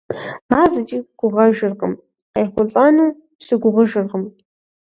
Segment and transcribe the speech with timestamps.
[0.59, 1.93] Ар зыкӏи гугъэжыркъым,
[2.33, 3.15] къехъулӀэну
[3.45, 4.23] щыгугъыжыркъым.